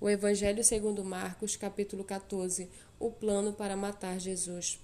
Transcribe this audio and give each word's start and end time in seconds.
O 0.00 0.10
Evangelho 0.10 0.62
segundo 0.64 1.04
Marcos, 1.04 1.56
capítulo 1.56 2.04
14, 2.04 2.68
o 2.98 3.10
plano 3.10 3.52
para 3.52 3.76
matar 3.76 4.18
Jesus. 4.18 4.80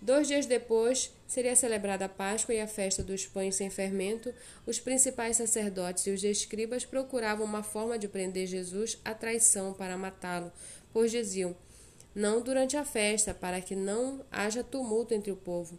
Dois 0.00 0.28
dias 0.28 0.46
depois, 0.46 1.12
seria 1.26 1.56
celebrada 1.56 2.04
a 2.04 2.08
Páscoa 2.08 2.54
e 2.54 2.60
a 2.60 2.66
festa 2.66 3.02
dos 3.02 3.26
pães 3.26 3.54
sem 3.54 3.70
fermento. 3.70 4.32
Os 4.66 4.78
principais 4.78 5.36
sacerdotes 5.36 6.06
e 6.06 6.10
os 6.10 6.22
escribas 6.22 6.84
procuravam 6.84 7.44
uma 7.44 7.62
forma 7.62 7.98
de 7.98 8.08
prender 8.08 8.46
Jesus 8.46 8.98
à 9.04 9.14
traição 9.14 9.72
para 9.72 9.96
matá-lo, 9.96 10.52
pois 10.92 11.10
diziam: 11.10 11.56
Não 12.14 12.40
durante 12.40 12.76
a 12.76 12.84
festa, 12.84 13.32
para 13.32 13.60
que 13.60 13.74
não 13.74 14.24
haja 14.30 14.62
tumulto 14.62 15.14
entre 15.14 15.32
o 15.32 15.36
povo. 15.36 15.78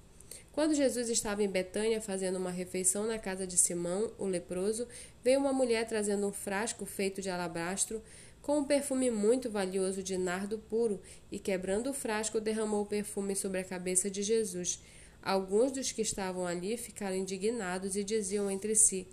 Quando 0.52 0.76
Jesus 0.76 1.10
estava 1.10 1.44
em 1.44 1.48
Betânia 1.48 2.02
fazendo 2.02 2.38
uma 2.38 2.52
refeição 2.52 3.06
na 3.06 3.18
casa 3.18 3.48
de 3.48 3.58
Simão, 3.58 4.12
o 4.18 4.26
leproso, 4.26 4.88
veio 5.24 5.40
uma 5.40 5.54
mulher 5.54 5.88
trazendo 5.88 6.28
um 6.28 6.34
frasco 6.34 6.86
feito 6.86 7.22
de 7.22 7.30
alabastro 7.30 8.02
com 8.42 8.60
um 8.60 8.64
perfume 8.64 9.12
muito 9.12 9.50
valioso 9.50 10.02
de 10.02 10.18
nardo 10.18 10.58
puro, 10.58 11.02
e 11.32 11.38
quebrando 11.38 11.90
o 11.90 11.94
frasco, 11.94 12.40
derramou 12.40 12.84
o 12.84 12.86
perfume 12.86 13.36
sobre 13.36 13.60
a 13.60 13.64
cabeça 13.64 14.10
de 14.10 14.24
Jesus. 14.24 14.82
Alguns 15.22 15.72
dos 15.72 15.92
que 15.92 16.02
estavam 16.02 16.48
ali 16.48 16.78
ficaram 16.78 17.16
indignados 17.16 17.96
e 17.96 18.04
diziam 18.04 18.50
entre 18.50 18.74
si: 18.76 19.08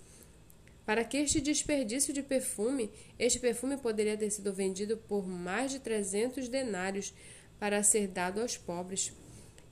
Para 0.85 1.03
que 1.03 1.17
este 1.17 1.41
desperdício 1.41 2.13
de 2.13 2.23
perfume? 2.23 2.89
Este 3.19 3.39
perfume 3.39 3.77
poderia 3.77 4.17
ter 4.17 4.31
sido 4.31 4.53
vendido 4.53 4.97
por 4.97 5.27
mais 5.27 5.71
de 5.71 5.79
trezentos 5.79 6.47
denários 6.47 7.13
para 7.59 7.83
ser 7.83 8.07
dado 8.07 8.41
aos 8.41 8.57
pobres. 8.57 9.11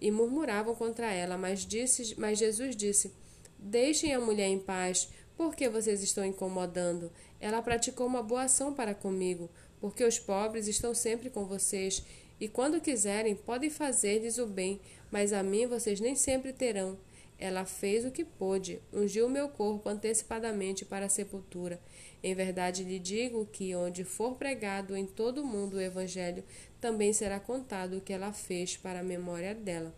E 0.02 0.12
murmuravam 0.12 0.76
contra 0.76 1.12
ela, 1.12 1.38
mas, 1.38 1.66
disse, 1.66 2.16
mas 2.20 2.38
Jesus 2.38 2.76
disse: 2.76 3.13
Deixem 3.58 4.13
a 4.13 4.20
mulher 4.20 4.48
em 4.48 4.60
paz, 4.60 5.10
por 5.38 5.55
que 5.55 5.70
vocês 5.70 6.04
estão 6.04 6.24
incomodando? 6.26 7.12
Ela 7.45 7.62
praticou 7.62 8.08
uma 8.08 8.23
boa 8.23 8.45
ação 8.45 8.73
para 8.73 8.95
comigo, 8.95 9.52
porque 9.80 10.04
os 10.04 10.17
pobres 10.17 10.67
estão 10.67 10.95
sempre 10.95 11.30
com 11.30 11.45
vocês, 11.45 12.04
e 12.40 12.48
quando 12.48 12.81
quiserem 12.81 13.35
podem 13.35 13.70
fazer-lhes 13.70 14.40
o 14.40 14.48
bem, 14.48 14.82
mas 15.12 15.32
a 15.32 15.43
mim 15.43 15.68
vocês 15.68 15.99
nem 15.99 16.16
sempre 16.16 16.51
terão. 16.51 16.98
Ela 17.38 17.63
fez 17.63 18.04
o 18.04 18.10
que 18.10 18.26
pôde, 18.26 18.82
ungiu 18.91 19.29
meu 19.29 19.48
corpo 19.48 19.88
antecipadamente 19.88 20.84
para 20.84 21.05
a 21.05 21.10
sepultura. 21.10 21.79
Em 22.23 22.34
verdade 22.34 22.84
lhe 22.84 22.98
digo 22.98 23.46
que, 23.46 23.76
onde 23.76 24.04
for 24.04 24.34
pregado 24.38 24.98
em 24.98 25.05
todo 25.05 25.43
o 25.43 25.46
mundo 25.46 25.76
o 25.76 25.82
Evangelho, 25.82 26.43
também 26.82 27.13
será 27.13 27.40
contado 27.40 27.98
o 27.98 28.01
que 28.01 28.12
ela 28.12 28.34
fez 28.34 28.76
para 28.76 29.01
a 29.01 29.04
memória 29.04 29.54
dela. 29.54 29.93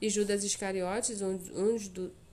E 0.00 0.08
Judas 0.08 0.42
Iscariotes, 0.42 1.20
um, 1.20 1.38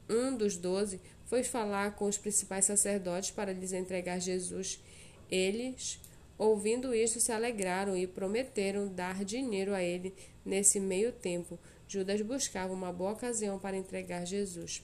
um 0.10 0.34
dos 0.34 0.56
doze, 0.56 1.02
foi 1.30 1.44
falar 1.44 1.96
com 1.96 2.06
os 2.06 2.18
principais 2.18 2.66
sacerdotes 2.66 3.30
para 3.30 3.54
lhes 3.54 3.72
entregar 3.72 4.20
Jesus. 4.20 4.82
Eles, 5.30 6.00
ouvindo 6.40 6.94
isto, 6.94 7.20
se 7.20 7.32
alegraram 7.32 7.96
e 7.96 8.08
prometeram 8.08 8.88
dar 8.88 9.24
dinheiro 9.24 9.76
a 9.76 9.84
ele 9.84 10.12
nesse 10.44 10.80
meio 10.80 11.12
tempo. 11.12 11.60
Judas 11.88 12.20
buscava 12.24 12.74
uma 12.74 12.92
boa 12.92 13.12
ocasião 13.12 13.60
para 13.60 13.78
entregar 13.78 14.26
Jesus. 14.26 14.84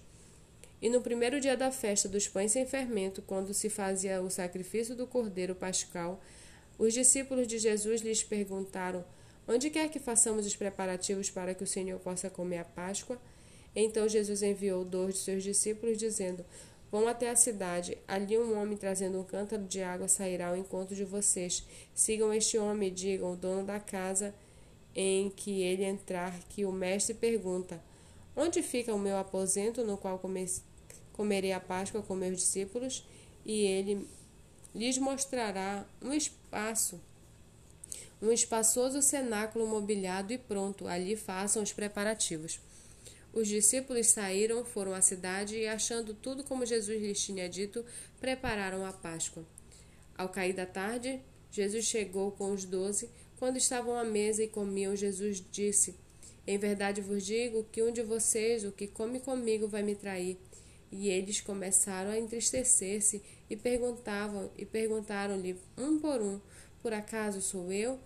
E 0.80 0.88
no 0.88 1.02
primeiro 1.02 1.42
dia 1.42 1.58
da 1.58 1.72
festa 1.72 2.08
dos 2.08 2.28
pães 2.28 2.52
sem 2.52 2.64
fermento, 2.68 3.23
quando 3.23 3.52
se 3.52 3.68
fazia 3.68 4.22
o 4.22 4.30
sacrifício 4.30 4.96
do 4.96 5.08
cordeiro 5.08 5.56
pascal, 5.56 6.22
os 6.78 6.94
discípulos 6.94 7.48
de 7.48 7.58
Jesus 7.58 8.02
lhes 8.02 8.23
perguntaram: 8.23 9.04
Onde 9.48 9.72
quer 9.72 9.90
que 9.90 9.98
façamos 9.98 10.46
os 10.46 10.56
preparativos 10.56 11.32
para 11.32 11.56
que 11.56 11.64
o 11.64 11.68
Senhor 11.68 12.00
possa 12.02 12.30
comer 12.30 12.60
a 12.60 12.66
Páscoa? 12.66 13.20
Então 13.76 14.08
Jesus 14.08 14.42
enviou 14.42 14.86
dois 14.86 15.16
de 15.16 15.20
seus 15.22 15.44
discípulos, 15.44 15.98
dizendo: 15.98 16.45
Vão 16.92 17.08
até 17.08 17.30
a 17.30 17.36
cidade. 17.36 17.98
Ali 18.08 18.38
um 18.38 18.58
homem 18.58 18.78
trazendo 18.78 19.20
um 19.20 19.23
cântaro 19.23 19.64
de 19.64 19.82
água 19.82 20.08
sairá 20.08 20.48
ao 20.48 20.58
encontro 20.58 20.95
de 20.95 21.04
vocês. 21.04 21.64
Sigam 21.94 22.34
este 22.34 22.58
homem 22.58 22.88
e 22.88 22.92
digam 22.92 23.34
o 23.34 23.36
dono 23.36 23.66
da 23.66 23.80
casa 23.80 24.34
em 24.95 25.30
que 25.30 25.62
ele 25.62 25.84
entrar 25.84 26.34
que 26.50 26.64
o 26.64 26.72
mestre 26.72 27.14
pergunta: 27.14 27.84
Onde 28.36 28.64
fica 28.64 28.94
o 28.94 29.00
meu 29.00 29.17
aposento 29.17 29.83
no 29.83 29.98
qual 29.98 30.22
comerei 31.11 31.52
a 31.52 31.60
Páscoa 31.60 32.02
com 32.02 32.16
meus 32.16 32.38
discípulos? 32.38 33.05
E 33.45 33.61
ele 33.66 34.08
lhes 34.73 34.98
mostrará 34.98 35.86
um 36.02 36.14
espaço, 36.14 36.99
um 38.22 38.32
espaçoso 38.32 39.02
cenáculo 39.02 39.67
mobiliado 39.67 40.32
e 40.32 40.38
pronto. 40.38 40.88
Ali 40.88 41.16
façam 41.16 41.61
os 41.61 41.73
preparativos. 41.73 42.60
Os 43.36 43.50
discípulos 43.50 44.08
saíram, 44.08 44.64
foram 44.64 44.94
à 44.94 45.02
cidade 45.02 45.58
e, 45.58 45.68
achando 45.68 46.14
tudo 46.14 46.42
como 46.42 46.66
Jesus 46.66 47.02
lhes 47.02 47.20
tinha 47.20 47.50
dito, 47.50 47.84
prepararam 48.18 48.86
a 48.86 48.94
Páscoa. 48.94 49.46
Ao 50.18 50.30
cair 50.30 50.54
da 50.54 50.66
tarde, 50.66 51.20
Jesus 51.52 51.84
chegou 51.84 52.32
com 52.32 52.54
os 52.54 52.64
doze. 52.64 53.10
Quando 53.38 53.58
estavam 53.58 53.98
à 53.98 54.06
mesa 54.06 54.42
e 54.42 54.48
comiam, 54.48 54.96
Jesus 54.96 55.44
disse: 55.52 55.96
Em 56.48 56.58
verdade 56.58 57.02
vos 57.02 57.26
digo 57.26 57.66
que 57.73 57.84
um 57.84 57.92
de 57.92 58.02
vocês, 58.02 58.64
o 58.64 58.72
que 58.72 58.88
come 58.88 59.20
comigo, 59.20 59.67
vai 59.67 59.84
me 59.84 59.96
trair. 59.96 60.38
E 60.90 61.10
eles 61.10 61.42
começaram 61.42 62.12
a 62.12 62.17
entristecer-se 62.17 63.22
e 63.50 63.58
perguntavam 63.58 64.50
e 64.58 64.66
perguntaram-lhe 64.66 65.60
um 65.78 66.00
por 66.00 66.22
um: 66.22 66.40
Por 66.82 66.94
acaso 66.94 67.42
sou 67.42 67.70
eu? 67.70 68.00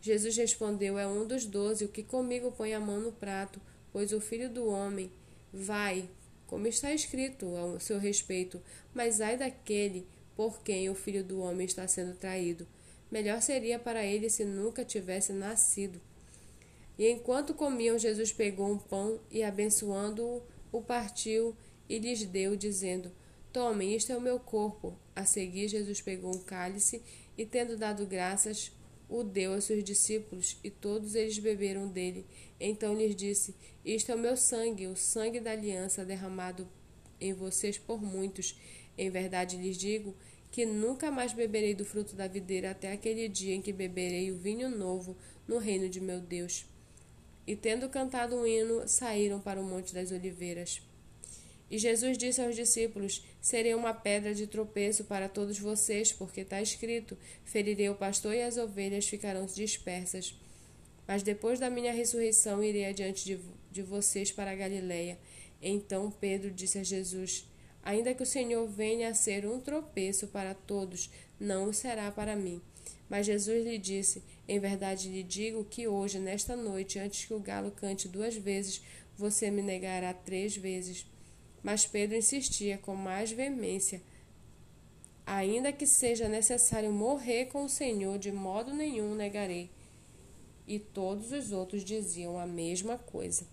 Jesus 0.00 0.34
respondeu: 0.38 0.98
É 0.98 1.06
um 1.06 1.26
dos 1.26 1.44
doze, 1.44 1.84
o 1.84 1.88
que 1.90 2.02
comigo 2.02 2.50
põe 2.50 2.72
a 2.72 2.80
mão 2.80 2.98
no 2.98 3.12
prato 3.12 3.60
pois 3.94 4.12
o 4.12 4.20
filho 4.20 4.50
do 4.50 4.66
homem 4.66 5.08
vai, 5.52 6.10
como 6.48 6.66
está 6.66 6.92
escrito 6.92 7.46
ao 7.54 7.78
seu 7.78 7.96
respeito, 7.96 8.60
mas 8.92 9.20
ai 9.20 9.36
daquele 9.36 10.04
por 10.34 10.64
quem 10.64 10.90
o 10.90 10.96
filho 10.96 11.22
do 11.22 11.38
homem 11.38 11.64
está 11.64 11.86
sendo 11.86 12.16
traído. 12.16 12.66
Melhor 13.08 13.40
seria 13.40 13.78
para 13.78 14.04
ele 14.04 14.28
se 14.28 14.44
nunca 14.44 14.84
tivesse 14.84 15.32
nascido. 15.32 16.00
E 16.98 17.08
enquanto 17.08 17.54
comiam, 17.54 17.96
Jesus 17.96 18.32
pegou 18.32 18.68
um 18.68 18.78
pão 18.78 19.20
e, 19.30 19.44
abençoando-o, 19.44 20.42
o 20.72 20.82
partiu 20.82 21.56
e 21.88 21.96
lhes 21.96 22.24
deu, 22.24 22.56
dizendo: 22.56 23.12
Tomem, 23.52 23.94
isto 23.94 24.10
é 24.10 24.16
o 24.16 24.20
meu 24.20 24.40
corpo. 24.40 24.98
A 25.14 25.24
seguir, 25.24 25.68
Jesus 25.68 26.00
pegou 26.00 26.34
um 26.34 26.40
cálice 26.40 27.00
e, 27.38 27.46
tendo 27.46 27.76
dado 27.76 28.04
graças, 28.06 28.72
o 29.14 29.22
deu 29.22 29.54
aos 29.54 29.64
seus 29.64 29.84
discípulos, 29.84 30.58
e 30.64 30.70
todos 30.70 31.14
eles 31.14 31.38
beberam 31.38 31.88
dele. 31.88 32.26
Então 32.58 32.94
lhes 32.94 33.14
disse: 33.14 33.54
Isto 33.84 34.10
é 34.10 34.14
o 34.16 34.18
meu 34.18 34.36
sangue, 34.36 34.88
o 34.88 34.96
sangue 34.96 35.38
da 35.38 35.52
aliança 35.52 36.04
derramado 36.04 36.68
em 37.20 37.32
vocês 37.32 37.78
por 37.78 38.02
muitos. 38.02 38.58
Em 38.98 39.08
verdade 39.10 39.56
lhes 39.56 39.76
digo 39.76 40.14
que 40.50 40.66
nunca 40.66 41.10
mais 41.10 41.32
beberei 41.32 41.74
do 41.74 41.84
fruto 41.84 42.14
da 42.16 42.26
videira 42.26 42.70
até 42.72 42.92
aquele 42.92 43.28
dia 43.28 43.54
em 43.54 43.62
que 43.62 43.72
beberei 43.72 44.30
o 44.32 44.36
vinho 44.36 44.68
novo 44.68 45.16
no 45.46 45.58
reino 45.58 45.88
de 45.88 46.00
meu 46.00 46.20
Deus. 46.20 46.66
E 47.46 47.54
tendo 47.54 47.88
cantado 47.88 48.36
um 48.36 48.46
hino, 48.46 48.88
saíram 48.88 49.40
para 49.40 49.60
o 49.60 49.64
Monte 49.64 49.94
das 49.94 50.10
Oliveiras. 50.10 50.80
E 51.70 51.78
Jesus 51.78 52.18
disse 52.18 52.40
aos 52.40 52.54
discípulos: 52.54 53.24
Serei 53.40 53.74
uma 53.74 53.94
pedra 53.94 54.34
de 54.34 54.46
tropeço 54.46 55.04
para 55.04 55.28
todos 55.28 55.58
vocês, 55.58 56.12
porque 56.12 56.42
está 56.42 56.60
escrito: 56.60 57.16
Ferirei 57.44 57.88
o 57.88 57.94
pastor 57.94 58.34
e 58.34 58.42
as 58.42 58.56
ovelhas 58.56 59.06
ficarão 59.08 59.46
dispersas. 59.46 60.38
Mas 61.06 61.22
depois 61.22 61.60
da 61.60 61.68
minha 61.70 61.92
ressurreição 61.92 62.62
irei 62.62 62.86
adiante 62.86 63.24
de, 63.24 63.38
de 63.70 63.82
vocês 63.82 64.32
para 64.32 64.50
a 64.50 64.54
Galiléia. 64.54 65.18
Então 65.60 66.10
Pedro 66.10 66.50
disse 66.50 66.78
a 66.78 66.84
Jesus: 66.84 67.46
Ainda 67.82 68.14
que 68.14 68.22
o 68.22 68.26
Senhor 68.26 68.66
venha 68.66 69.08
a 69.08 69.14
ser 69.14 69.46
um 69.46 69.60
tropeço 69.60 70.28
para 70.28 70.54
todos, 70.54 71.10
não 71.38 71.68
o 71.68 71.74
será 71.74 72.10
para 72.10 72.36
mim. 72.36 72.62
Mas 73.08 73.26
Jesus 73.26 73.64
lhe 73.64 73.78
disse: 73.78 74.22
Em 74.48 74.58
verdade 74.58 75.08
lhe 75.08 75.22
digo 75.22 75.64
que 75.64 75.86
hoje, 75.88 76.18
nesta 76.18 76.56
noite, 76.56 76.98
antes 76.98 77.24
que 77.24 77.34
o 77.34 77.40
galo 77.40 77.70
cante 77.70 78.08
duas 78.08 78.34
vezes, 78.34 78.82
você 79.16 79.50
me 79.50 79.62
negará 79.62 80.12
três 80.12 80.56
vezes. 80.56 81.06
Mas 81.64 81.86
Pedro 81.86 82.14
insistia 82.14 82.76
com 82.76 82.94
mais 82.94 83.32
veemência: 83.32 84.02
Ainda 85.26 85.72
que 85.72 85.86
seja 85.86 86.28
necessário 86.28 86.92
morrer 86.92 87.46
com 87.46 87.64
o 87.64 87.68
Senhor, 87.70 88.18
de 88.18 88.30
modo 88.30 88.74
nenhum 88.74 89.14
negarei. 89.14 89.70
E 90.68 90.78
todos 90.78 91.32
os 91.32 91.52
outros 91.52 91.82
diziam 91.82 92.38
a 92.38 92.46
mesma 92.46 92.98
coisa. 92.98 93.46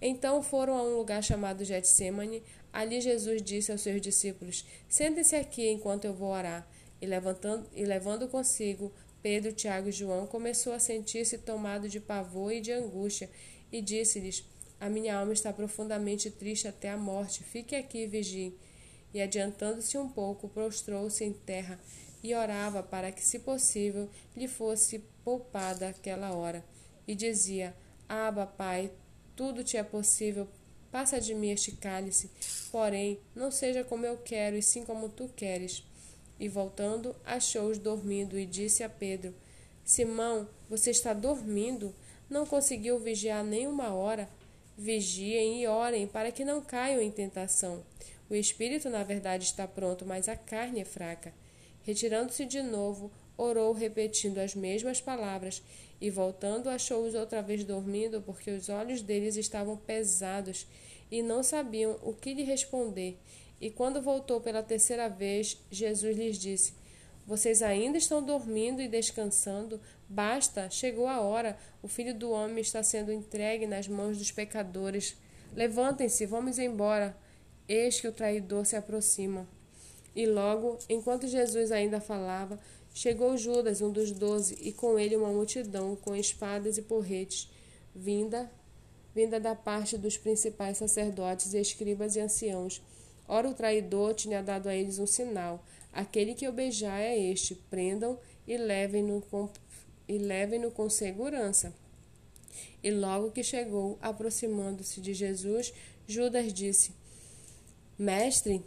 Então 0.00 0.42
foram 0.42 0.76
a 0.76 0.82
um 0.82 0.98
lugar 0.98 1.24
chamado 1.24 1.64
Getsemane. 1.64 2.42
Ali 2.70 3.00
Jesus 3.00 3.40
disse 3.40 3.72
aos 3.72 3.80
seus 3.80 4.02
discípulos: 4.02 4.66
Sentem-se 4.86 5.34
aqui 5.34 5.66
enquanto 5.70 6.04
eu 6.04 6.12
vou 6.12 6.28
orar. 6.28 6.68
E, 7.00 7.06
levantando, 7.06 7.66
e 7.74 7.84
levando 7.84 8.28
consigo 8.28 8.92
Pedro, 9.22 9.52
Tiago 9.52 9.88
e 9.88 9.92
João, 9.92 10.26
começou 10.26 10.74
a 10.74 10.78
sentir-se 10.78 11.38
tomado 11.38 11.88
de 11.88 12.00
pavor 12.00 12.52
e 12.52 12.60
de 12.60 12.72
angústia, 12.72 13.30
e 13.72 13.80
disse-lhes: 13.80 14.44
a 14.78 14.88
minha 14.88 15.18
alma 15.18 15.32
está 15.32 15.52
profundamente 15.52 16.30
triste 16.30 16.68
até 16.68 16.90
a 16.90 16.96
morte. 16.96 17.42
Fique 17.42 17.74
aqui 17.74 18.04
e 18.04 18.06
vigie. 18.06 18.54
E 19.14 19.20
adiantando-se 19.20 19.96
um 19.96 20.08
pouco, 20.08 20.48
prostrou-se 20.48 21.24
em 21.24 21.32
terra 21.32 21.80
e 22.22 22.34
orava 22.34 22.82
para 22.82 23.10
que, 23.10 23.24
se 23.24 23.38
possível, 23.38 24.10
lhe 24.36 24.46
fosse 24.48 24.98
poupada 25.24 25.88
aquela 25.88 26.32
hora. 26.34 26.64
E 27.08 27.14
dizia: 27.14 27.74
Aba, 28.08 28.46
Pai, 28.46 28.90
tudo 29.34 29.64
te 29.64 29.76
é 29.76 29.82
possível. 29.82 30.46
Passa 30.90 31.20
de 31.20 31.34
mim 31.34 31.50
este 31.50 31.72
cálice. 31.72 32.30
Porém, 32.70 33.20
não 33.34 33.50
seja 33.50 33.82
como 33.84 34.04
eu 34.04 34.18
quero, 34.18 34.56
e 34.56 34.62
sim 34.62 34.84
como 34.84 35.08
tu 35.08 35.28
queres. 35.34 35.82
e 36.38 36.48
voltando, 36.48 37.16
achou-os 37.24 37.78
dormindo 37.78 38.38
e 38.38 38.44
disse 38.44 38.82
a 38.82 38.88
Pedro: 38.88 39.34
Simão, 39.84 40.48
você 40.68 40.90
está 40.90 41.14
dormindo? 41.14 41.94
Não 42.28 42.44
conseguiu 42.44 42.98
vigiar 42.98 43.42
nem 43.44 43.66
uma 43.66 43.94
hora? 43.94 44.28
Vigiem 44.76 45.62
e 45.62 45.66
orem 45.66 46.06
para 46.06 46.30
que 46.30 46.44
não 46.44 46.60
caiam 46.60 47.00
em 47.00 47.10
tentação. 47.10 47.82
O 48.28 48.34
espírito, 48.34 48.90
na 48.90 49.02
verdade, 49.02 49.44
está 49.44 49.66
pronto, 49.66 50.04
mas 50.04 50.28
a 50.28 50.36
carne 50.36 50.80
é 50.80 50.84
fraca. 50.84 51.32
Retirando-se 51.82 52.44
de 52.44 52.60
novo, 52.62 53.10
orou, 53.38 53.72
repetindo 53.72 54.38
as 54.38 54.54
mesmas 54.54 55.00
palavras, 55.00 55.62
e 56.00 56.10
voltando, 56.10 56.68
achou-os 56.68 57.14
outra 57.14 57.40
vez 57.40 57.64
dormindo, 57.64 58.20
porque 58.20 58.50
os 58.50 58.68
olhos 58.68 59.00
deles 59.00 59.36
estavam 59.36 59.76
pesados 59.76 60.66
e 61.10 61.22
não 61.22 61.42
sabiam 61.42 61.98
o 62.02 62.12
que 62.12 62.34
lhe 62.34 62.42
responder. 62.42 63.18
E 63.60 63.70
quando 63.70 64.02
voltou 64.02 64.40
pela 64.40 64.62
terceira 64.62 65.08
vez, 65.08 65.56
Jesus 65.70 66.16
lhes 66.16 66.38
disse: 66.38 66.74
Vocês 67.26 67.60
ainda 67.60 67.98
estão 67.98 68.22
dormindo 68.22 68.80
e 68.80 68.86
descansando? 68.86 69.80
Basta, 70.08 70.70
chegou 70.70 71.08
a 71.08 71.20
hora. 71.20 71.58
O 71.82 71.88
filho 71.88 72.14
do 72.14 72.30
homem 72.30 72.60
está 72.60 72.82
sendo 72.84 73.12
entregue 73.12 73.66
nas 73.66 73.88
mãos 73.88 74.16
dos 74.16 74.30
pecadores. 74.30 75.16
Levantem-se, 75.52 76.24
vamos 76.24 76.58
embora. 76.58 77.16
Eis 77.68 78.00
que 78.00 78.06
o 78.06 78.12
traidor 78.12 78.64
se 78.64 78.76
aproxima. 78.76 79.48
E 80.14 80.24
logo, 80.24 80.78
enquanto 80.88 81.26
Jesus 81.26 81.72
ainda 81.72 82.00
falava, 82.00 82.60
chegou 82.94 83.36
Judas, 83.36 83.82
um 83.82 83.90
dos 83.90 84.12
doze, 84.12 84.56
e 84.62 84.72
com 84.72 84.96
ele 84.96 85.16
uma 85.16 85.28
multidão 85.28 85.96
com 85.96 86.14
espadas 86.14 86.78
e 86.78 86.82
porretes, 86.82 87.50
vinda, 87.94 88.48
vinda 89.12 89.40
da 89.40 89.54
parte 89.54 89.98
dos 89.98 90.16
principais 90.16 90.78
sacerdotes, 90.78 91.52
escribas 91.54 92.14
e 92.14 92.20
anciãos. 92.20 92.80
Ora, 93.28 93.48
o 93.48 93.54
traidor 93.54 94.14
tinha 94.14 94.42
dado 94.42 94.68
a 94.68 94.74
eles 94.74 94.98
um 94.98 95.06
sinal: 95.06 95.64
aquele 95.96 96.34
que 96.34 96.46
o 96.46 96.52
beijar 96.52 97.00
é 97.00 97.18
este, 97.18 97.54
prendam 97.54 98.18
e 98.46 98.56
levem-no 98.56 99.22
com, 99.22 99.48
e 100.06 100.18
levem-no 100.18 100.70
com 100.70 100.90
segurança. 100.90 101.74
E 102.82 102.90
logo 102.90 103.32
que 103.32 103.42
chegou, 103.42 103.98
aproximando-se 104.00 105.00
de 105.00 105.14
Jesus, 105.14 105.72
Judas 106.06 106.52
disse: 106.52 106.92
Mestre, 107.98 108.62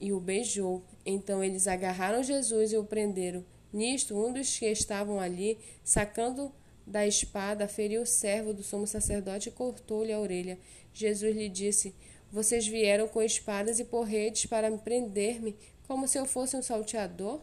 e 0.00 0.12
o 0.12 0.18
beijou. 0.18 0.82
Então 1.06 1.42
eles 1.42 1.68
agarraram 1.68 2.22
Jesus 2.22 2.72
e 2.72 2.76
o 2.76 2.84
prenderam. 2.84 3.44
Nisto, 3.72 4.16
um 4.16 4.32
dos 4.32 4.58
que 4.58 4.66
estavam 4.66 5.20
ali, 5.20 5.58
sacando 5.84 6.52
da 6.84 7.06
espada, 7.06 7.68
feriu 7.68 8.02
o 8.02 8.06
servo 8.06 8.52
do 8.52 8.62
sumo 8.62 8.86
sacerdote 8.86 9.48
e 9.48 9.52
cortou-lhe 9.52 10.12
a 10.12 10.18
orelha. 10.18 10.58
Jesus 10.92 11.34
lhe 11.34 11.48
disse: 11.48 11.94
vocês 12.32 12.66
vieram 12.66 13.06
com 13.06 13.22
espadas 13.22 13.78
e 13.78 13.84
porretes 13.84 14.46
para 14.46 14.74
prender-me, 14.78 15.54
como 15.86 16.06
se 16.08 16.18
eu 16.18 16.24
fosse 16.24 16.56
um 16.56 16.62
salteador? 16.62 17.40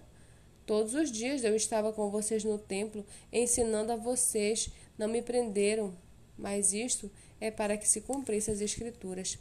Todos 0.65 0.93
os 0.93 1.11
dias 1.11 1.43
eu 1.43 1.55
estava 1.55 1.91
com 1.91 2.09
vocês 2.09 2.43
no 2.43 2.57
templo, 2.57 3.05
ensinando 3.33 3.91
a 3.91 3.95
vocês. 3.95 4.69
Não 4.97 5.07
me 5.07 5.21
prenderam, 5.21 5.95
mas 6.37 6.73
isto 6.73 7.09
é 7.41 7.49
para 7.49 7.77
que 7.77 7.87
se 7.87 8.01
cumprissem 8.01 8.53
as 8.53 8.61
Escrituras. 8.61 9.37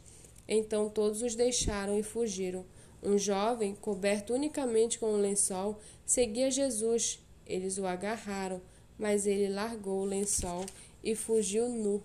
Então 0.47 0.89
todos 0.89 1.21
os 1.21 1.35
deixaram 1.35 1.99
e 1.99 2.03
fugiram. 2.03 2.65
Um 3.01 3.17
jovem, 3.17 3.75
coberto 3.75 4.33
unicamente 4.33 4.99
com 4.99 5.13
um 5.13 5.21
lençol, 5.21 5.79
seguia 6.05 6.49
Jesus. 6.49 7.19
Eles 7.45 7.77
o 7.77 7.85
agarraram, 7.85 8.61
mas 8.97 9.25
ele 9.25 9.47
largou 9.47 10.01
o 10.01 10.05
lençol 10.05 10.65
e 11.03 11.15
fugiu 11.15 11.69
nu. 11.69 12.03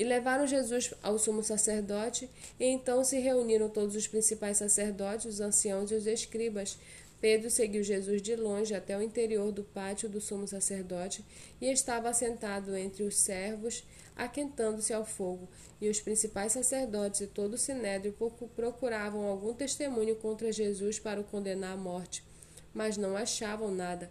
E 0.00 0.02
levaram 0.02 0.46
Jesus 0.46 0.94
ao 1.02 1.18
sumo 1.18 1.42
sacerdote, 1.42 2.30
e 2.58 2.64
então 2.64 3.04
se 3.04 3.18
reuniram 3.18 3.68
todos 3.68 3.94
os 3.94 4.08
principais 4.08 4.56
sacerdotes, 4.56 5.26
os 5.26 5.40
anciãos 5.42 5.90
e 5.90 5.94
os 5.94 6.06
escribas. 6.06 6.78
Pedro 7.20 7.50
seguiu 7.50 7.82
Jesus 7.82 8.22
de 8.22 8.34
longe 8.34 8.74
até 8.74 8.96
o 8.96 9.02
interior 9.02 9.52
do 9.52 9.62
pátio 9.62 10.08
do 10.08 10.18
sumo 10.18 10.48
sacerdote 10.48 11.22
e 11.60 11.70
estava 11.70 12.08
assentado 12.08 12.74
entre 12.74 13.02
os 13.02 13.14
servos, 13.14 13.84
aquentando-se 14.16 14.94
ao 14.94 15.04
fogo. 15.04 15.46
E 15.78 15.90
os 15.90 16.00
principais 16.00 16.52
sacerdotes 16.52 17.20
e 17.20 17.26
todo 17.26 17.52
o 17.52 17.58
sinédrio 17.58 18.16
procuravam 18.56 19.26
algum 19.26 19.52
testemunho 19.52 20.16
contra 20.16 20.50
Jesus 20.50 20.98
para 20.98 21.20
o 21.20 21.24
condenar 21.24 21.74
à 21.74 21.76
morte, 21.76 22.24
mas 22.72 22.96
não 22.96 23.18
achavam 23.18 23.70
nada, 23.70 24.10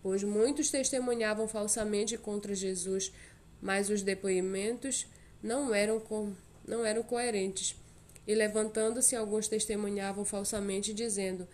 pois 0.00 0.22
muitos 0.22 0.70
testemunhavam 0.70 1.48
falsamente 1.48 2.16
contra 2.16 2.54
Jesus 2.54 3.12
mas 3.60 3.90
os 3.90 4.02
depoimentos 4.02 5.06
não 5.42 5.74
eram, 5.74 6.00
com, 6.00 6.32
não 6.66 6.84
eram 6.84 7.02
coerentes. 7.02 7.76
E 8.26 8.34
levantando-se, 8.34 9.16
alguns 9.16 9.48
testemunhavam 9.48 10.24
falsamente, 10.24 10.92
dizendo: 10.92 11.48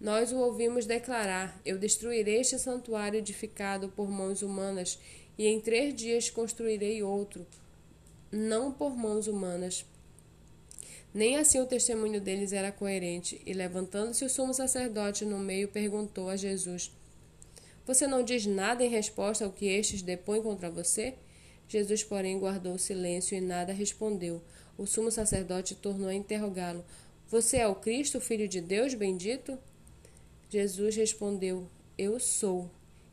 Nós 0.00 0.32
o 0.32 0.38
ouvimos 0.38 0.86
declarar: 0.86 1.58
Eu 1.64 1.78
destruirei 1.78 2.40
este 2.40 2.58
santuário 2.58 3.18
edificado 3.18 3.88
por 3.88 4.10
mãos 4.10 4.42
humanas, 4.42 4.98
e 5.38 5.46
em 5.46 5.60
três 5.60 5.94
dias 5.94 6.28
construirei 6.28 7.02
outro, 7.02 7.46
não 8.30 8.70
por 8.70 8.96
mãos 8.96 9.26
humanas. 9.26 9.84
Nem 11.12 11.36
assim 11.36 11.58
o 11.58 11.66
testemunho 11.66 12.20
deles 12.20 12.52
era 12.52 12.70
coerente, 12.70 13.40
e 13.44 13.52
levantando-se 13.52 14.24
o 14.24 14.30
sumo 14.30 14.54
sacerdote 14.54 15.24
no 15.24 15.38
meio, 15.38 15.68
perguntou 15.68 16.28
a 16.28 16.36
Jesus: 16.36 16.92
Você 17.86 18.06
não 18.06 18.22
diz 18.22 18.44
nada 18.44 18.84
em 18.84 18.88
resposta 18.88 19.44
ao 19.44 19.50
que 19.50 19.66
estes 19.66 20.02
depõem 20.02 20.42
contra 20.42 20.70
você? 20.70 21.14
Jesus, 21.70 22.02
porém, 22.02 22.36
guardou 22.36 22.76
silêncio 22.76 23.38
e 23.38 23.40
nada 23.40 23.72
respondeu. 23.72 24.42
O 24.76 24.86
sumo 24.86 25.08
sacerdote 25.08 25.76
tornou 25.76 26.08
a 26.08 26.14
interrogá-lo: 26.14 26.84
Você 27.28 27.58
é 27.58 27.68
o 27.68 27.76
Cristo, 27.76 28.20
filho 28.20 28.48
de 28.48 28.60
Deus 28.60 28.92
bendito? 28.92 29.56
Jesus 30.48 30.96
respondeu: 30.96 31.70
Eu 31.96 32.18
sou. 32.18 32.68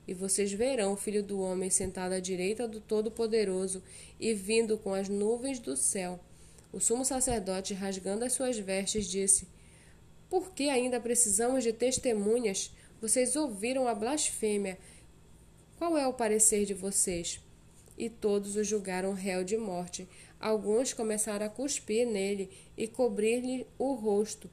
E 0.08 0.14
vocês 0.14 0.52
verão 0.52 0.94
o 0.94 0.98
filho 0.98 1.22
do 1.22 1.40
homem 1.40 1.70
sentado 1.70 2.14
à 2.14 2.20
direita 2.20 2.68
do 2.68 2.82
Todo-Poderoso 2.82 3.84
e 4.20 4.34
vindo 4.34 4.76
com 4.76 4.92
as 4.92 5.08
nuvens 5.08 5.60
do 5.60 5.78
céu. 5.78 6.20
O 6.74 6.80
sumo 6.80 7.06
sacerdote, 7.06 7.76
rasgando 7.76 8.26
as 8.26 8.34
suas 8.34 8.58
vestes, 8.58 9.06
disse: 9.08 9.48
Por 10.32 10.52
que 10.54 10.68
ainda 10.68 11.00
precisamos 11.00 11.64
de 11.64 11.74
testemunhas? 11.74 12.74
Vocês 13.00 13.36
ouviram 13.36 13.88
a 13.88 13.94
blasfêmia. 13.94 14.80
Qual 15.78 15.96
é 15.96 16.08
o 16.08 16.14
parecer 16.14 16.66
de 16.66 16.74
vocês? 16.74 17.40
E 17.98 18.10
todos 18.10 18.56
o 18.56 18.64
julgaram 18.64 19.14
réu 19.14 19.44
de 19.44 19.58
morte. 19.58 20.08
Alguns 20.40 20.94
começaram 20.94 21.46
a 21.46 21.50
cuspir 21.50 22.06
nele 22.06 22.50
e 22.78 22.88
cobrir-lhe 22.88 23.66
o 23.78 23.94
rosto, 23.94 24.50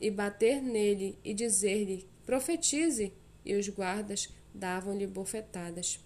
e 0.00 0.10
bater 0.10 0.62
nele 0.62 1.18
e 1.24 1.34
dizer-lhe: 1.34 2.08
Profetize! 2.24 3.12
E 3.44 3.54
os 3.54 3.68
guardas 3.68 4.30
davam-lhe 4.54 5.06
bofetadas. 5.06 6.00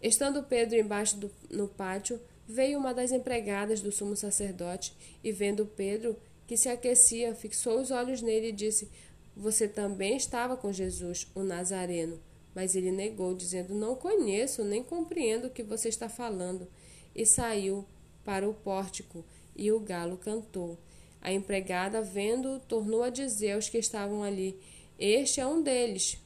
Estando 0.00 0.42
Pedro 0.42 0.78
embaixo 0.78 1.16
do, 1.16 1.30
no 1.50 1.66
pátio, 1.68 2.20
veio 2.46 2.78
uma 2.78 2.92
das 2.92 3.12
empregadas 3.12 3.80
do 3.80 3.90
sumo 3.90 4.16
sacerdote, 4.16 4.94
e 5.22 5.32
vendo 5.32 5.66
Pedro, 5.66 6.16
que 6.46 6.56
se 6.56 6.68
aquecia, 6.68 7.34
fixou 7.34 7.80
os 7.80 7.90
olhos 7.90 8.20
nele 8.20 8.48
e 8.48 8.52
disse: 8.52 8.88
Você 9.36 9.66
também 9.66 10.16
estava 10.16 10.56
com 10.56 10.72
Jesus, 10.72 11.26
o 11.34 11.42
Nazareno. 11.42 12.20
Mas 12.54 12.74
ele 12.74 12.90
negou, 12.90 13.34
dizendo: 13.34 13.74
Não 13.74 13.94
conheço, 13.94 14.64
nem 14.64 14.82
compreendo 14.82 15.46
o 15.46 15.50
que 15.50 15.62
você 15.62 15.88
está 15.88 16.08
falando. 16.08 16.68
E 17.14 17.24
saiu 17.24 17.84
para 18.24 18.48
o 18.48 18.54
pórtico, 18.54 19.24
e 19.54 19.70
o 19.72 19.80
galo 19.80 20.16
cantou. 20.16 20.78
A 21.20 21.32
empregada, 21.32 22.02
vendo, 22.02 22.60
tornou 22.60 23.02
a 23.02 23.10
dizer 23.10 23.52
aos 23.52 23.68
que 23.68 23.78
estavam 23.78 24.22
ali: 24.22 24.58
Este 24.98 25.40
é 25.40 25.46
um 25.46 25.62
deles. 25.62 26.18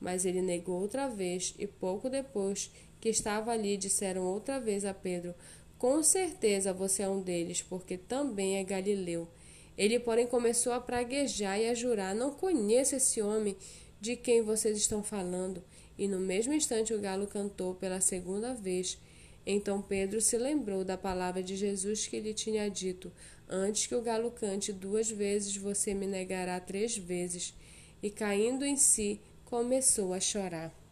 Mas 0.00 0.24
ele 0.24 0.42
negou 0.42 0.80
outra 0.80 1.08
vez, 1.08 1.54
e 1.58 1.66
pouco 1.66 2.10
depois 2.10 2.70
que 3.00 3.08
estava 3.08 3.52
ali, 3.52 3.76
disseram 3.76 4.22
outra 4.22 4.58
vez 4.60 4.84
a 4.84 4.94
Pedro: 4.94 5.34
Com 5.78 6.02
certeza 6.02 6.72
você 6.72 7.02
é 7.02 7.08
um 7.08 7.20
deles, 7.20 7.62
porque 7.62 7.96
também 7.96 8.56
é 8.56 8.64
galileu. 8.64 9.28
Ele, 9.76 9.98
porém, 9.98 10.26
começou 10.26 10.72
a 10.72 10.80
praguejar 10.80 11.58
e 11.58 11.68
a 11.68 11.74
jurar: 11.74 12.14
Não 12.14 12.30
conheço 12.30 12.94
esse 12.94 13.20
homem 13.20 13.56
de 14.04 14.16
quem 14.16 14.42
vocês 14.42 14.76
estão 14.76 15.02
falando. 15.02 15.64
E 15.96 16.06
no 16.06 16.20
mesmo 16.20 16.52
instante 16.52 16.92
o 16.92 17.00
galo 17.00 17.26
cantou 17.26 17.74
pela 17.74 18.02
segunda 18.02 18.52
vez. 18.52 18.98
Então 19.46 19.80
Pedro 19.80 20.20
se 20.20 20.36
lembrou 20.36 20.84
da 20.84 20.98
palavra 20.98 21.42
de 21.42 21.56
Jesus 21.56 22.06
que 22.06 22.20
lhe 22.20 22.34
tinha 22.34 22.68
dito: 22.68 23.10
Antes 23.48 23.86
que 23.86 23.94
o 23.94 24.02
galo 24.02 24.30
cante 24.30 24.74
duas 24.74 25.10
vezes, 25.10 25.56
você 25.56 25.94
me 25.94 26.06
negará 26.06 26.60
três 26.60 26.98
vezes. 26.98 27.54
E 28.02 28.10
caindo 28.10 28.62
em 28.62 28.76
si, 28.76 29.22
começou 29.46 30.12
a 30.12 30.20
chorar. 30.20 30.83